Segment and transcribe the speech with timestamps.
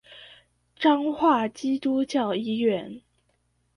[0.79, 3.03] 彰化基督教醫院